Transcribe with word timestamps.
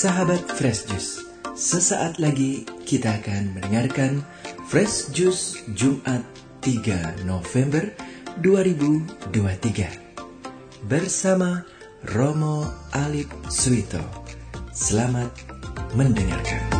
Sahabat 0.00 0.48
Fresh 0.56 0.88
Juice, 0.88 1.28
sesaat 1.52 2.16
lagi 2.16 2.64
kita 2.88 3.20
akan 3.20 3.52
mendengarkan 3.52 4.24
Fresh 4.64 5.12
Juice 5.12 5.60
Jumat 5.76 6.24
3 6.64 7.28
November 7.28 7.84
2023 8.40 10.88
bersama 10.88 11.68
Romo 12.16 12.64
Alip 12.96 13.28
Suito. 13.52 14.00
Selamat 14.72 15.36
mendengarkan. 15.92 16.79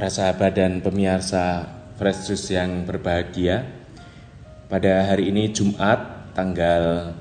Para 0.00 0.08
sahabat 0.08 0.56
dan 0.56 0.80
pemirsa 0.80 1.68
Fresh 2.00 2.32
Juice 2.32 2.56
yang 2.56 2.88
berbahagia. 2.88 3.68
Pada 4.64 5.04
hari 5.04 5.28
ini 5.28 5.52
Jumat 5.52 6.32
tanggal 6.32 7.12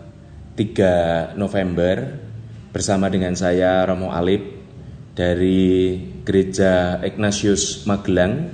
3 0.55 1.35
November 1.35 2.23
Bersama 2.71 3.11
dengan 3.11 3.35
saya 3.35 3.83
Romo 3.83 4.15
Alip 4.15 4.63
dari 5.11 5.99
Gereja 6.23 7.03
Ignatius 7.03 7.83
Magelang. 7.83 8.47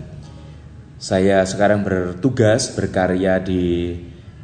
Saya 0.98 1.46
sekarang 1.46 1.86
bertugas 1.86 2.74
berkarya 2.74 3.38
di 3.38 3.94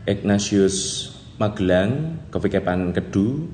Ignatius 0.06 1.10
Magelang, 1.42 2.22
Kevikepan 2.30 2.94
Kedu 2.94 3.50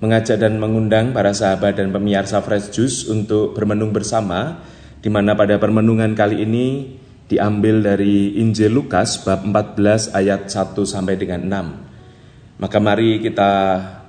Mengajak 0.00 0.40
dan 0.40 0.56
mengundang 0.56 1.12
para 1.12 1.36
sahabat 1.36 1.76
dan 1.76 1.92
pemirsa 1.92 2.40
Fresh 2.40 2.72
Juice 2.72 3.04
untuk 3.12 3.52
bermenung 3.52 3.92
bersama 3.92 4.64
di 4.98 5.08
mana 5.10 5.38
pada 5.38 5.58
permenungan 5.62 6.14
kali 6.18 6.42
ini 6.42 6.66
diambil 7.28 7.84
dari 7.84 8.40
Injil 8.40 8.72
Lukas 8.72 9.22
bab 9.22 9.44
14 9.44 10.16
ayat 10.16 10.48
1 10.48 10.74
sampai 10.82 11.14
dengan 11.14 11.44
6. 11.44 12.58
Maka 12.58 12.78
mari 12.82 13.22
kita 13.22 13.50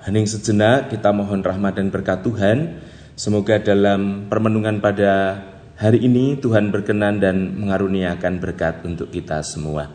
hening 0.10 0.26
sejenak, 0.26 0.90
kita 0.90 1.14
mohon 1.14 1.46
rahmat 1.46 1.78
dan 1.78 1.94
berkat 1.94 2.26
Tuhan. 2.26 2.82
Semoga 3.14 3.60
dalam 3.62 4.32
permenungan 4.32 4.82
pada 4.82 5.44
hari 5.78 6.02
ini 6.08 6.40
Tuhan 6.40 6.74
berkenan 6.74 7.22
dan 7.22 7.60
mengaruniakan 7.60 8.42
berkat 8.42 8.82
untuk 8.88 9.14
kita 9.14 9.46
semua. 9.46 9.92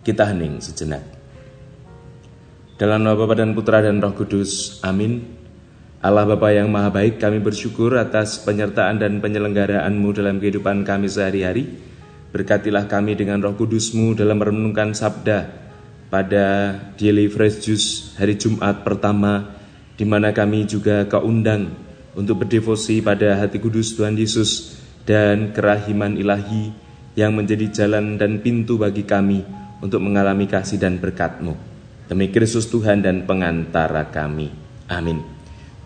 Kita 0.00 0.24
hening 0.32 0.64
sejenak. 0.64 1.04
Dalam 2.78 3.02
nama 3.02 3.18
Bapa 3.18 3.34
dan 3.34 3.52
Putra 3.58 3.82
dan 3.82 3.98
Roh 3.98 4.14
Kudus. 4.14 4.78
Amin. 4.86 5.37
Allah 5.98 6.22
Bapa 6.30 6.54
yang 6.54 6.70
Maha 6.70 6.94
Baik, 6.94 7.18
kami 7.18 7.42
bersyukur 7.42 7.98
atas 7.98 8.38
penyertaan 8.46 9.02
dan 9.02 9.18
penyelenggaraan-Mu 9.18 10.14
dalam 10.14 10.38
kehidupan 10.38 10.86
kami 10.86 11.10
sehari-hari. 11.10 11.74
Berkatilah 12.30 12.86
kami 12.86 13.18
dengan 13.18 13.42
roh 13.42 13.58
kudus-Mu 13.58 14.14
dalam 14.14 14.38
merenungkan 14.38 14.94
sabda 14.94 15.50
pada 16.06 16.78
Daily 16.94 17.26
Fresh 17.26 17.66
Juice 17.66 18.14
hari 18.14 18.38
Jumat 18.38 18.86
pertama, 18.86 19.58
di 19.98 20.06
mana 20.06 20.30
kami 20.30 20.70
juga 20.70 21.02
kau 21.10 21.26
undang 21.26 21.74
untuk 22.14 22.46
berdevosi 22.46 23.02
pada 23.02 23.34
hati 23.34 23.58
kudus 23.58 23.98
Tuhan 23.98 24.14
Yesus 24.14 24.78
dan 25.02 25.50
kerahiman 25.50 26.14
ilahi 26.14 26.70
yang 27.18 27.34
menjadi 27.34 27.74
jalan 27.74 28.14
dan 28.14 28.38
pintu 28.38 28.78
bagi 28.78 29.02
kami 29.02 29.42
untuk 29.82 29.98
mengalami 29.98 30.46
kasih 30.46 30.78
dan 30.78 31.02
berkat-Mu. 31.02 31.58
Demi 32.06 32.30
Kristus 32.30 32.70
Tuhan 32.70 33.02
dan 33.02 33.26
pengantara 33.26 34.06
kami. 34.14 34.54
Amin. 34.86 35.37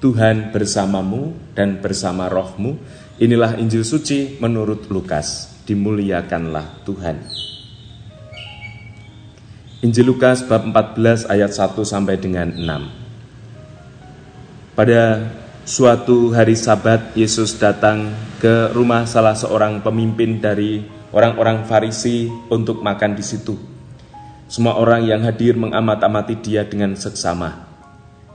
Tuhan 0.03 0.50
bersamamu 0.50 1.31
dan 1.55 1.78
bersama 1.78 2.27
rohmu. 2.27 2.75
Inilah 3.22 3.55
Injil 3.55 3.86
suci 3.86 4.34
menurut 4.42 4.91
Lukas. 4.91 5.55
Dimuliakanlah 5.62 6.83
Tuhan. 6.83 7.22
Injil 9.86 10.11
Lukas 10.11 10.42
bab 10.42 10.67
14 10.67 11.30
ayat 11.30 11.55
1 11.55 11.86
sampai 11.86 12.18
dengan 12.18 12.51
6. 12.51 14.74
Pada 14.74 15.30
suatu 15.62 16.35
hari 16.35 16.58
sabat 16.58 17.14
Yesus 17.14 17.55
datang 17.55 18.11
ke 18.42 18.74
rumah 18.74 19.07
salah 19.07 19.39
seorang 19.39 19.86
pemimpin 19.86 20.42
dari 20.42 20.83
orang-orang 21.14 21.62
Farisi 21.62 22.27
untuk 22.51 22.83
makan 22.83 23.14
di 23.14 23.23
situ. 23.23 23.55
Semua 24.51 24.83
orang 24.83 25.07
yang 25.07 25.23
hadir 25.23 25.55
mengamat-amati 25.55 26.42
dia 26.42 26.67
dengan 26.67 26.98
seksama. 26.98 27.72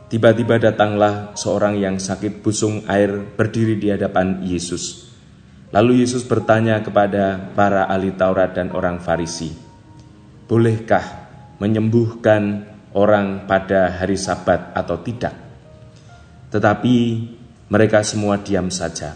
Tiba-tiba 0.07 0.56
datanglah 0.56 1.35
seorang 1.35 1.84
yang 1.84 2.00
sakit 2.00 2.40
busung 2.40 2.88
air 2.88 3.12
berdiri 3.12 3.75
di 3.75 3.91
hadapan 3.91 4.40
Yesus. 4.40 5.12
Lalu 5.75 6.00
Yesus 6.00 6.23
bertanya 6.23 6.79
kepada 6.79 7.51
para 7.51 7.91
ahli 7.91 8.16
Taurat 8.16 8.56
dan 8.56 8.72
orang 8.72 9.03
Farisi, 9.03 9.51
"Bolehkah 10.47 11.03
menyembuhkan 11.59 12.63
orang 12.95 13.51
pada 13.51 14.00
hari 14.00 14.16
Sabat 14.16 14.72
atau 14.72 14.95
tidak?" 15.03 15.35
Tetapi 16.56 16.95
mereka 17.68 18.00
semua 18.00 18.39
diam 18.39 18.72
saja. 18.72 19.12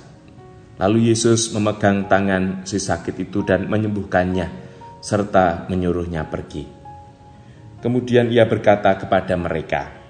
Lalu 0.75 1.15
Yesus 1.15 1.55
memegang 1.55 2.11
tangan 2.11 2.67
si 2.67 2.83
sakit 2.83 3.15
itu 3.15 3.47
dan 3.47 3.71
menyembuhkannya, 3.71 4.51
serta 4.99 5.71
menyuruhnya 5.71 6.27
pergi. 6.27 6.67
Kemudian 7.79 8.27
ia 8.27 8.43
berkata 8.43 8.91
kepada 8.99 9.39
mereka, 9.39 10.00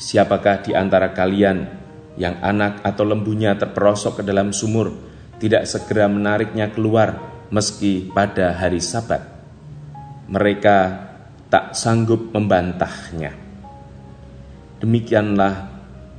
Siapakah 0.00 0.64
di 0.64 0.72
antara 0.72 1.12
kalian 1.12 1.68
yang 2.16 2.40
anak 2.40 2.84
atau 2.84 3.04
lembunya 3.08 3.56
terperosok 3.56 4.20
ke 4.20 4.22
dalam 4.24 4.52
sumur 4.52 4.92
tidak 5.40 5.64
segera 5.68 6.08
menariknya 6.08 6.72
keluar 6.72 7.20
meski 7.52 8.08
pada 8.12 8.56
hari 8.56 8.80
Sabat? 8.80 9.24
Mereka 10.32 10.76
tak 11.52 11.76
sanggup 11.76 12.32
membantahnya. 12.32 13.36
Demikianlah 14.80 15.68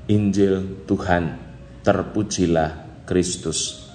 Injil 0.06 0.86
Tuhan, 0.86 1.40
terpujilah 1.82 3.02
Kristus. 3.10 3.90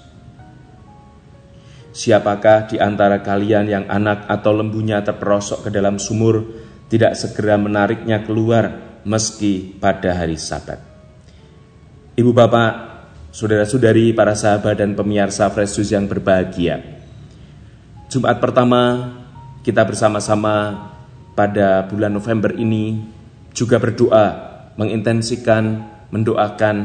Siapakah 1.95 2.71
di 2.71 2.77
antara 2.79 3.25
kalian 3.25 3.67
yang 3.67 3.85
anak 3.91 4.29
atau 4.31 4.55
lembunya 4.55 5.03
terperosok 5.03 5.67
ke 5.67 5.71
dalam 5.73 5.99
sumur 5.99 6.47
tidak 6.89 7.17
segera 7.19 7.59
menariknya 7.59 8.23
keluar 8.23 8.88
meski 9.09 9.73
pada 9.81 10.13
hari 10.13 10.37
Sabat. 10.37 10.77
Ibu 12.13 12.37
bapak, 12.37 12.73
saudara-saudari, 13.33 14.13
para 14.13 14.37
sahabat 14.37 14.85
dan 14.85 14.93
pemirsa 14.93 15.49
Fresh 15.49 15.81
yang 15.89 16.05
berbahagia. 16.05 16.85
Jumat 18.13 18.37
pertama 18.37 19.17
kita 19.65 19.89
bersama-sama 19.89 20.77
pada 21.33 21.89
bulan 21.89 22.13
November 22.13 22.53
ini 22.53 23.01
juga 23.57 23.81
berdoa 23.81 24.27
mengintensikan 24.77 25.89
mendoakan 26.13 26.77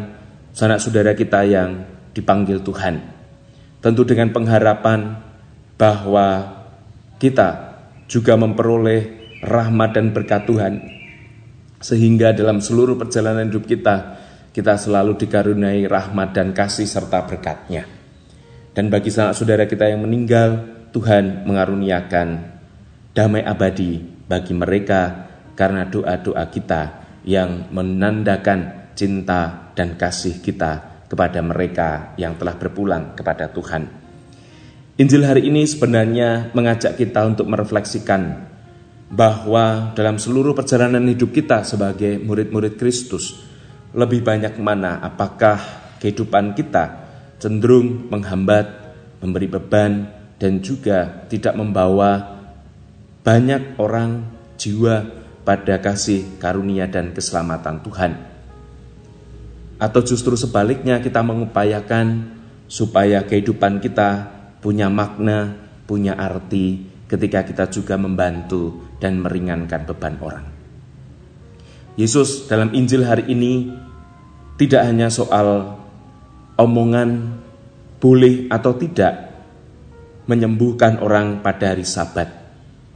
sanak 0.56 0.80
saudara 0.80 1.12
kita 1.12 1.44
yang 1.44 1.84
dipanggil 2.16 2.64
Tuhan. 2.64 3.04
Tentu 3.84 4.08
dengan 4.08 4.32
pengharapan 4.32 5.20
bahwa 5.76 6.60
kita 7.20 7.76
juga 8.08 8.40
memperoleh 8.40 9.36
rahmat 9.44 9.90
dan 9.96 10.16
berkat 10.16 10.48
Tuhan 10.48 11.03
sehingga 11.84 12.32
dalam 12.32 12.64
seluruh 12.64 12.96
perjalanan 12.96 13.52
hidup 13.52 13.68
kita, 13.68 14.16
kita 14.56 14.80
selalu 14.80 15.20
dikaruniai 15.20 15.84
rahmat 15.84 16.32
dan 16.32 16.56
kasih 16.56 16.88
serta 16.88 17.28
berkatnya. 17.28 17.84
Dan 18.72 18.88
bagi 18.88 19.12
sanak 19.12 19.36
saudara 19.36 19.68
kita 19.68 19.92
yang 19.92 20.02
meninggal, 20.08 20.64
Tuhan 20.96 21.44
mengaruniakan 21.44 22.28
damai 23.12 23.44
abadi 23.44 24.00
bagi 24.26 24.54
mereka 24.56 25.30
karena 25.54 25.86
doa-doa 25.86 26.48
kita 26.50 26.82
yang 27.28 27.70
menandakan 27.70 28.90
cinta 28.96 29.74
dan 29.76 30.00
kasih 30.00 30.40
kita 30.40 31.06
kepada 31.12 31.44
mereka 31.44 32.16
yang 32.18 32.40
telah 32.40 32.58
berpulang 32.58 33.14
kepada 33.14 33.52
Tuhan. 33.52 33.86
Injil 34.98 35.26
hari 35.26 35.50
ini 35.50 35.66
sebenarnya 35.66 36.54
mengajak 36.54 36.98
kita 36.98 37.26
untuk 37.26 37.50
merefleksikan 37.50 38.53
bahwa 39.10 39.92
dalam 39.98 40.22
seluruh 40.22 40.56
perjalanan 40.56 41.04
hidup 41.10 41.34
kita 41.36 41.66
sebagai 41.68 42.22
murid-murid 42.22 42.80
Kristus, 42.80 43.40
lebih 43.94 44.24
banyak 44.26 44.58
mana 44.62 45.02
apakah 45.04 45.60
kehidupan 46.02 46.58
kita 46.58 47.04
cenderung 47.44 48.08
menghambat, 48.08 48.66
memberi 49.20 49.52
beban, 49.52 50.08
dan 50.40 50.64
juga 50.64 51.28
tidak 51.28 51.56
membawa 51.60 52.40
banyak 53.24 53.80
orang 53.80 54.24
jiwa 54.56 55.04
pada 55.44 55.80
kasih 55.84 56.40
karunia 56.40 56.88
dan 56.88 57.12
keselamatan 57.12 57.84
Tuhan. 57.84 58.12
Atau 59.76 60.08
justru 60.08 60.40
sebaliknya 60.40 61.04
kita 61.04 61.20
mengupayakan 61.20 62.32
supaya 62.72 63.28
kehidupan 63.28 63.84
kita 63.84 64.32
punya 64.64 64.88
makna, 64.88 65.60
punya 65.84 66.16
arti, 66.16 66.88
ketika 67.12 67.44
kita 67.44 67.68
juga 67.68 68.00
membantu 68.00 68.93
dan 69.04 69.20
meringankan 69.20 69.84
beban 69.84 70.16
orang. 70.24 70.48
Yesus 72.00 72.48
dalam 72.48 72.72
Injil 72.72 73.04
hari 73.04 73.28
ini 73.28 73.68
tidak 74.56 74.88
hanya 74.88 75.12
soal 75.12 75.76
omongan 76.56 77.44
boleh 78.00 78.48
atau 78.48 78.72
tidak, 78.80 79.36
menyembuhkan 80.24 81.04
orang 81.04 81.44
pada 81.44 81.76
hari 81.76 81.84
Sabat, 81.84 82.32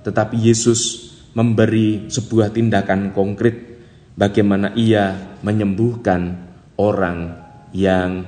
tetapi 0.07 0.39
Yesus 0.39 1.11
memberi 1.35 2.07
sebuah 2.07 2.55
tindakan 2.55 3.11
konkret 3.11 3.83
bagaimana 4.15 4.71
ia 4.79 5.35
menyembuhkan 5.43 6.47
orang 6.79 7.35
yang 7.75 8.25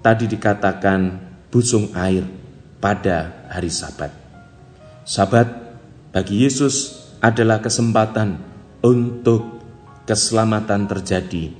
tadi 0.00 0.24
dikatakan 0.26 1.20
busung 1.52 1.92
air 1.94 2.24
pada 2.80 3.46
hari 3.52 3.70
Sabat. 3.70 4.10
Sabat 5.06 5.65
bagi 6.16 6.48
Yesus 6.48 6.96
adalah 7.20 7.60
kesempatan 7.60 8.40
untuk 8.80 9.60
keselamatan 10.08 10.88
terjadi. 10.88 11.52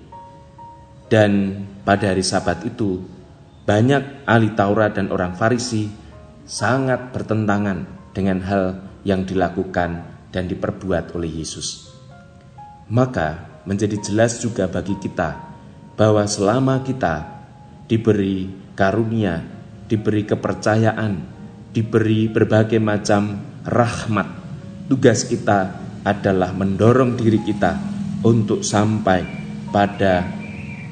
Dan 1.13 1.61
pada 1.85 2.17
hari 2.17 2.25
Sabat 2.25 2.65
itu, 2.65 3.05
banyak 3.69 4.25
ahli 4.25 4.57
Taurat 4.57 4.97
dan 4.97 5.13
orang 5.13 5.37
Farisi 5.37 5.93
sangat 6.49 7.13
bertentangan 7.13 7.85
dengan 8.17 8.41
hal 8.49 8.65
yang 9.05 9.29
dilakukan 9.29 10.09
dan 10.33 10.49
diperbuat 10.49 11.13
oleh 11.13 11.45
Yesus. 11.45 11.93
Maka 12.89 13.61
menjadi 13.69 14.01
jelas 14.01 14.41
juga 14.41 14.65
bagi 14.73 14.97
kita 14.97 15.37
bahwa 16.01 16.25
selama 16.25 16.81
kita 16.81 17.29
diberi 17.93 18.49
karunia, 18.73 19.45
diberi 19.85 20.25
kepercayaan, 20.25 21.21
diberi 21.77 22.33
berbagai 22.33 22.81
macam 22.81 23.53
rahmat, 23.67 24.36
tugas 24.87 25.27
kita 25.27 25.83
adalah 26.07 26.55
mendorong 26.55 27.19
diri 27.19 27.43
kita 27.43 27.75
untuk 28.23 28.63
sampai 28.63 29.27
pada 29.75 30.23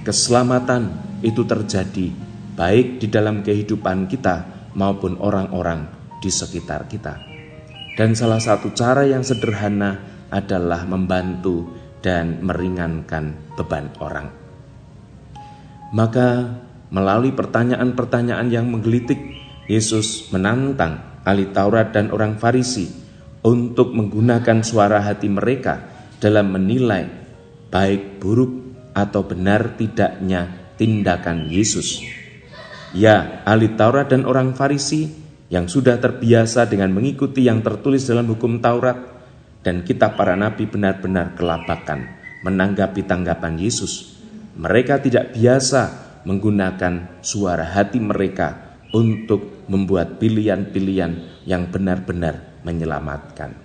keselamatan 0.03 0.91
itu 1.23 1.47
terjadi 1.47 2.11
baik 2.59 2.99
di 2.99 3.07
dalam 3.07 3.41
kehidupan 3.47 4.11
kita 4.11 4.69
maupun 4.75 5.19
orang-orang 5.23 5.87
di 6.19 6.31
sekitar 6.31 6.91
kita. 6.91 7.15
Dan 7.95 8.19
salah 8.19 8.43
satu 8.43 8.75
cara 8.75 9.07
yang 9.07 9.23
sederhana 9.23 10.03
adalah 10.35 10.83
membantu 10.83 11.71
dan 12.03 12.43
meringankan 12.43 13.55
beban 13.55 13.95
orang. 14.03 14.29
Maka 15.95 16.59
melalui 16.91 17.31
pertanyaan-pertanyaan 17.31 18.51
yang 18.51 18.67
menggelitik, 18.67 19.23
Yesus 19.71 20.29
menantang 20.35 21.23
ahli 21.23 21.49
Taurat 21.55 21.95
dan 21.95 22.11
orang 22.11 22.35
Farisi 22.37 23.04
untuk 23.45 23.93
menggunakan 23.93 24.65
suara 24.65 25.05
hati 25.05 25.29
mereka 25.29 25.85
dalam 26.17 26.57
menilai 26.57 27.05
baik 27.69 28.17
buruk 28.17 28.53
atau 28.97 29.29
benar 29.29 29.77
tidaknya 29.77 30.73
tindakan 30.81 31.53
Yesus. 31.53 32.01
Ya, 32.97 33.45
ahli 33.45 33.77
Taurat 33.77 34.09
dan 34.09 34.25
orang 34.25 34.57
Farisi 34.57 35.13
yang 35.53 35.69
sudah 35.69 36.01
terbiasa 36.01 36.65
dengan 36.65 36.95
mengikuti 36.97 37.45
yang 37.45 37.61
tertulis 37.61 38.09
dalam 38.09 38.25
hukum 38.33 38.65
Taurat 38.65 38.97
dan 39.61 39.85
kitab 39.85 40.17
para 40.17 40.33
nabi 40.39 40.65
benar-benar 40.65 41.37
kelabakan 41.37 42.07
menanggapi 42.47 43.05
tanggapan 43.05 43.61
Yesus. 43.61 44.17
Mereka 44.55 45.03
tidak 45.05 45.35
biasa 45.35 45.83
menggunakan 46.25 47.21
suara 47.21 47.67
hati 47.67 47.99
mereka 48.01 48.79
untuk 48.95 49.67
membuat 49.67 50.23
pilihan-pilihan 50.23 51.45
yang 51.45 51.69
benar-benar 51.69 52.54
menyelamatkan. 52.65 53.65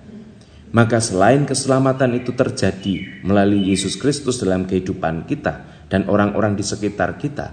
Maka 0.70 1.02
selain 1.02 1.50
keselamatan 1.50 2.14
itu 2.14 2.38
terjadi 2.38 3.26
melalui 3.26 3.74
Yesus 3.74 3.98
Kristus 3.98 4.38
dalam 4.38 4.70
kehidupan 4.70 5.26
kita 5.26 5.66
dan 5.90 6.06
orang-orang 6.06 6.54
di 6.54 6.62
sekitar 6.62 7.18
kita, 7.18 7.50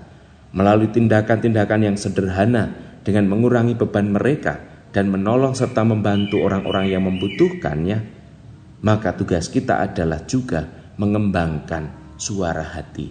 melalui 0.52 0.92
tindakan-tindakan 0.92 1.80
yang 1.88 1.96
sederhana 1.96 2.76
dengan 3.00 3.24
mengurangi 3.24 3.72
beban 3.72 4.12
mereka 4.12 4.60
dan 4.92 5.08
menolong 5.08 5.56
serta 5.56 5.80
membantu 5.80 6.44
orang-orang 6.44 6.92
yang 6.92 7.08
membutuhkannya, 7.08 7.98
maka 8.84 9.16
tugas 9.16 9.48
kita 9.48 9.80
adalah 9.80 10.28
juga 10.28 10.92
mengembangkan 11.00 12.16
suara 12.20 12.64
hati. 12.64 13.08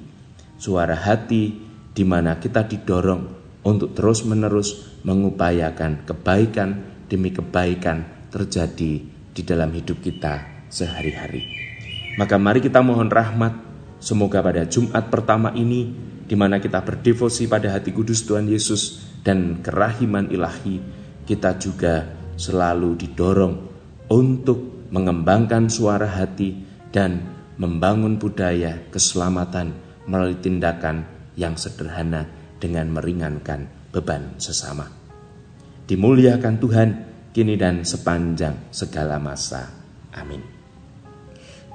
Suara 0.62 0.94
hati 0.94 1.58
di 1.98 2.04
mana 2.06 2.38
kita 2.38 2.70
didorong 2.70 3.24
untuk 3.66 3.98
terus-menerus 3.98 5.02
mengupayakan 5.02 6.06
kebaikan 6.06 6.70
demi 7.10 7.34
kebaikan 7.34 8.15
terjadi 8.32 8.94
di 9.36 9.42
dalam 9.44 9.70
hidup 9.76 10.00
kita 10.00 10.66
sehari-hari. 10.72 11.44
Maka 12.16 12.40
mari 12.40 12.64
kita 12.64 12.80
mohon 12.80 13.12
rahmat 13.12 13.54
semoga 14.00 14.40
pada 14.40 14.64
Jumat 14.64 15.12
pertama 15.12 15.52
ini 15.52 15.92
di 16.26 16.34
mana 16.34 16.58
kita 16.58 16.82
berdevosi 16.82 17.46
pada 17.46 17.70
hati 17.70 17.94
kudus 17.94 18.26
Tuhan 18.26 18.50
Yesus 18.50 19.06
dan 19.22 19.62
kerahiman 19.62 20.30
ilahi, 20.34 20.82
kita 21.26 21.58
juga 21.62 22.10
selalu 22.38 22.98
didorong 22.98 23.56
untuk 24.10 24.90
mengembangkan 24.90 25.70
suara 25.70 26.06
hati 26.06 26.56
dan 26.90 27.22
membangun 27.58 28.18
budaya 28.22 28.86
keselamatan 28.92 29.74
melalui 30.06 30.38
tindakan 30.38 31.06
yang 31.36 31.58
sederhana 31.58 32.30
dengan 32.62 32.90
meringankan 32.94 33.68
beban 33.92 34.38
sesama. 34.38 34.88
Dimuliakan 35.86 36.56
Tuhan 36.58 36.90
kini 37.36 37.60
dan 37.60 37.84
sepanjang 37.84 38.72
segala 38.72 39.20
masa. 39.20 39.68
Amin. 40.16 40.40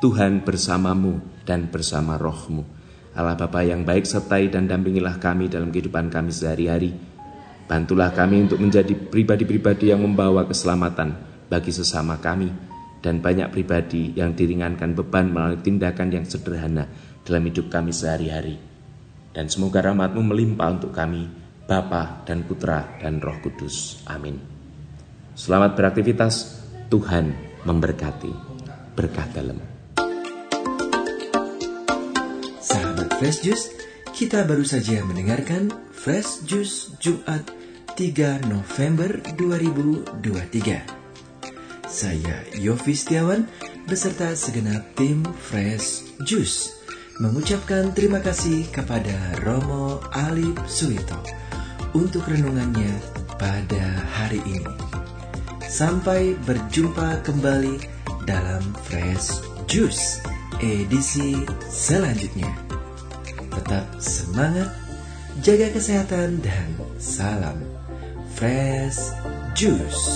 Tuhan 0.01 0.41
bersamamu 0.41 1.21
dan 1.45 1.69
bersama 1.69 2.17
rohmu 2.17 2.81
Allah 3.11 3.35
Bapa 3.35 3.67
yang 3.67 3.83
baik 3.83 4.07
sertai 4.07 4.49
dan 4.49 4.71
dampingilah 4.71 5.19
kami 5.19 5.51
dalam 5.51 5.75
kehidupan 5.75 6.15
kami 6.15 6.31
sehari-hari. 6.31 6.95
Bantulah 7.67 8.15
kami 8.15 8.47
untuk 8.47 8.63
menjadi 8.63 8.95
pribadi-pribadi 8.95 9.91
yang 9.91 10.03
membawa 10.03 10.47
keselamatan 10.47 11.19
bagi 11.51 11.75
sesama 11.75 12.23
kami 12.23 12.51
dan 13.03 13.19
banyak 13.19 13.51
pribadi 13.51 14.15
yang 14.15 14.35
diringankan 14.35 14.95
beban 14.95 15.31
melalui 15.31 15.59
tindakan 15.63 16.09
yang 16.15 16.25
sederhana 16.27 16.87
dalam 17.27 17.43
hidup 17.47 17.67
kami 17.67 17.91
sehari-hari. 17.91 18.59
Dan 19.31 19.47
semoga 19.47 19.83
rahmatmu 19.83 20.23
melimpah 20.27 20.71
untuk 20.81 20.91
kami, 20.95 21.27
Bapa 21.67 22.27
dan 22.27 22.43
Putra 22.47 22.99
dan 22.99 23.23
Roh 23.23 23.39
Kudus. 23.43 24.03
Amin. 24.11 24.60
Selamat 25.41 25.73
beraktivitas, 25.73 26.61
Tuhan 26.93 27.33
memberkati. 27.65 28.29
Berkah 28.93 29.25
dalam. 29.33 29.57
Fresh 33.21 33.45
Juice, 33.45 33.69
kita 34.13 34.45
baru 34.45 34.65
saja 34.69 35.01
mendengarkan 35.05 35.73
Fresh 35.97 36.45
Juice 36.45 36.93
Jumat 37.01 37.49
3 37.97 38.53
November 38.53 39.21
2023. 39.37 41.89
Saya 41.89 42.37
Yofi 42.61 42.95
Setiawan 42.97 43.49
beserta 43.89 44.37
segenap 44.37 44.93
tim 44.93 45.25
Fresh 45.25 46.21
Juice 46.25 46.73
mengucapkan 47.17 47.93
terima 47.97 48.21
kasih 48.21 48.69
kepada 48.73 49.41
Romo 49.41 50.05
Alip 50.13 50.61
Suito 50.69 51.17
untuk 51.93 52.25
renungannya 52.29 52.93
pada 53.41 54.05
hari 54.21 54.41
ini. 54.45 54.90
Sampai 55.71 56.35
berjumpa 56.51 57.23
kembali 57.23 57.79
dalam 58.27 58.75
Fresh 58.91 59.39
Juice 59.71 60.19
edisi 60.59 61.47
selanjutnya. 61.71 62.51
Tetap 63.55 63.87
semangat, 64.03 64.67
jaga 65.47 65.71
kesehatan, 65.71 66.43
dan 66.43 66.75
salam 66.99 67.63
Fresh 68.35 69.15
Juice. 69.55 70.11